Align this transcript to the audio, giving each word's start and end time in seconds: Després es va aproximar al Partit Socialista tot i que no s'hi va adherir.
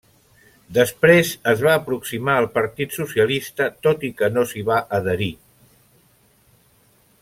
Després 0.77 1.33
es 1.51 1.61
va 1.65 1.75
aproximar 1.81 2.39
al 2.41 2.49
Partit 2.57 2.97
Socialista 3.01 3.69
tot 3.89 4.09
i 4.11 4.13
que 4.23 4.33
no 4.39 4.49
s'hi 4.53 4.67
va 4.73 4.81
adherir. 5.01 5.33